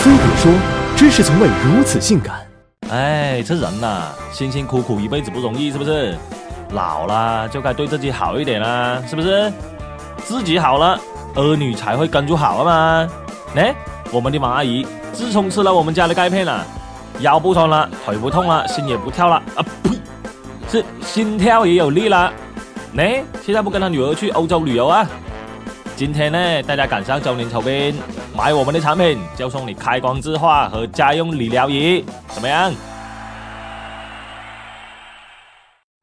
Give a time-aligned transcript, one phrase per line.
[0.00, 0.50] 飞碟说：
[0.96, 2.40] 知识从未如此性感。
[2.88, 6.16] 哎，这人呐，辛辛苦苦一辈子不容易，是不是？
[6.70, 9.52] 老了就该对自己好一点啦，是不是？
[10.24, 10.98] 自己好了，
[11.34, 13.10] 儿女才会跟着好啊嘛。
[13.56, 13.74] 哎，
[14.10, 16.64] 我们的王阿姨自从吃了我们家的钙片了，
[17.18, 20.00] 腰不酸了，腿不痛了，心也不跳了啊呸，
[20.70, 22.32] 是心跳也有力了。
[22.96, 25.06] 哎，现在不跟他女儿去欧洲旅游啊？
[25.94, 27.94] 今天呢，大家赶上周年筹编，
[28.40, 32.72] 买我们的产品就送你开光置化和家用理疗仪，怎么样？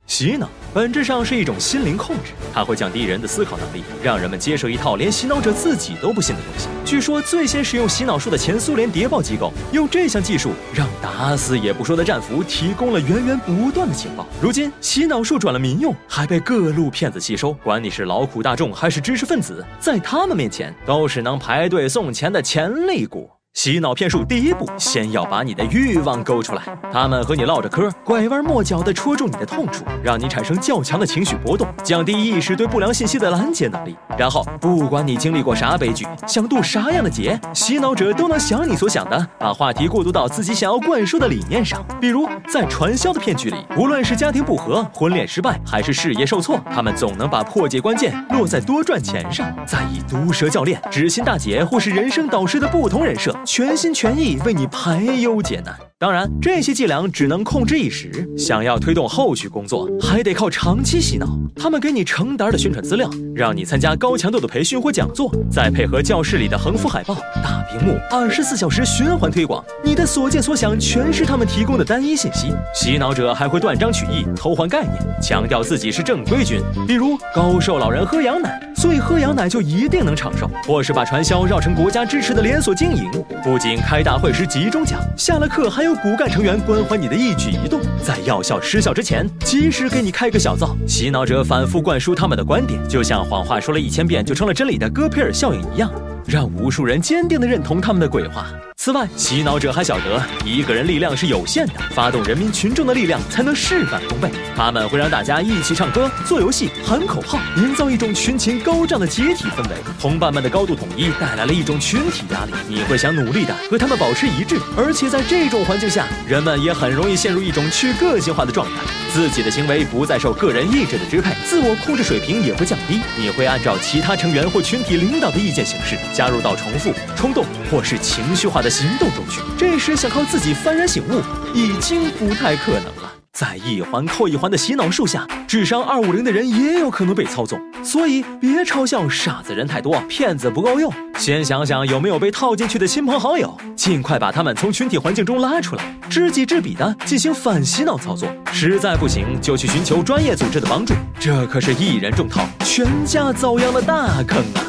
[0.08, 6.68] 洗脑本质上是一种心灵控制，它会降低人的思考能力，让人们接受一套连洗脑者自己都不信的东西。
[6.86, 14.26] 据说最先使用洗脑术的前苏联谍报机构，用这项技术让打死也不说的战俘提供了源源不断的情报。
[14.42, 17.52] 如今洗脑术转了民用，还被各路骗子吸收。
[17.56, 23.30] 管你是劳苦大众还是知识分子，在他们面前都是能排队送钱的潜力股。
[23.58, 26.62] 洗脑骗术第一步，先要把你的欲望勾出来。
[26.94, 33.98] 他们和你唠着嗑，拐弯抹角地戳中你的痛处，让你产生较强的情绪波动，降低意识对不良信息的拦截能力。
[34.16, 41.84] 然后，不管你经历过啥悲剧，想渡啥样的劫，洗脑者都能想你所想的，把话题过渡到自己想要灌输的理念上。
[42.00, 53.36] 比如，在传销的骗局里，无论是家庭不和、婚恋失败，还是事业受挫，他们总能把破解关键落在多赚钱上，再以毒舌教练、知心大姐或是人生导师的不同人设。
[53.48, 55.87] 全心全意为你排忧解难。
[56.00, 61.28] 当然，这些伎俩只能控制一时，想要推动后续工作，还得靠长期洗脑。
[61.56, 69.66] 他们给你成沓的宣传资料，让你参加高强度的培训或讲座，再配合教室里的横幅海报、大屏幕，二十四小时循环推广。
[69.84, 72.54] 你的所见所想全是他们提供的单一信息。
[72.76, 83.10] 洗脑者还会断章取义、偷换概念，强调自己是正规军，比如高寿老人喝羊奶，所以喝羊奶就一定能长寿，或是把传销绕成国家支持的连锁经营。
[83.44, 90.76] 不仅开大会时集中讲，下了课还有骨干成员关怀你的一举一动，在药效失效之前，及时给你开个小灶。
[90.86, 95.90] 洗脑者反复灌输他们的观点，就像谎话说了一千遍就成了真理的戈培尔效应一样，
[96.26, 98.48] 让无数人坚定地认同他们的鬼话。
[98.88, 104.32] 此外，洗脑者还晓得一个人力量是有限的，发动人民群众的力量才能事半功倍。
[104.56, 109.76] 他们会让大家一起唱歌、做游戏、喊口号，营造一种群情高涨的集体氛围。
[110.00, 114.58] 同伴们的高度统一带来了一种群体压力，你会想努力的和他们保持一致。
[114.78, 118.72] 而且在这种环境下，人们也很容易陷入一种去个性化的状态，
[119.14, 123.02] 自己的行为不再受个人意志的支配，自我控制水平也会降低。
[123.18, 128.72] 你会按照其他成员或群体领导的意见行事，加入到重复、冲动或是情绪化的。
[128.78, 131.20] 行动中去，这时想靠自己幡然醒悟，
[131.52, 133.12] 已经不太可能了。
[133.34, 137.60] 在一环扣一环的洗脑术下，智商二五零的人也有可能被操纵。
[137.84, 140.94] 所以别嘲笑傻子人太多，骗子不够用。
[141.18, 148.30] 先想想有没有被套进去的亲朋好友，尽快把他们从群体环境中拉出来，知己知彼的进行反洗脑操作。
[148.54, 150.94] 实在不行，就去寻求专业组织的帮助。
[151.20, 154.62] 这可是一人中套，全家遭殃的大坑啊！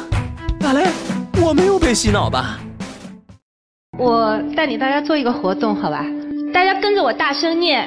[0.61, 0.87] 阿雷，
[1.39, 2.59] 我没有被洗脑吧？
[3.99, 6.05] 我带领大家做一个活动，好吧？
[6.53, 7.85] 大家跟着我大声念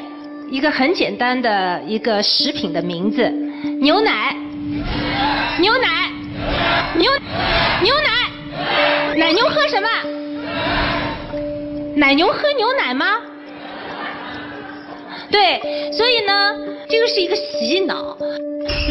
[0.51, 3.27] 一个很简单的一个食品的名字：
[3.81, 4.37] 牛奶，
[5.59, 6.11] 牛奶，
[6.97, 7.11] 牛
[7.83, 9.89] 牛奶，奶牛喝什么？
[11.97, 13.07] 奶牛喝牛奶吗？
[15.31, 16.55] 对，所以呢，
[16.91, 18.19] 这个是一个洗脑。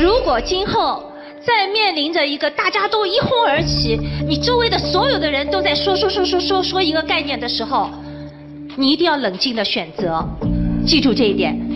[0.01, 1.10] 如果今后。
[1.45, 7.89] 在面临着一个大家都一哄而起，你周围的所有的人都在说说说说说说一个概念的时候，
[8.75, 10.23] 你一定要冷静的选择，
[10.85, 11.70] 记住这一点。